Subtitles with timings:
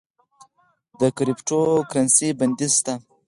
[0.99, 2.93] د کریپټو کرنسی بندیز شته؟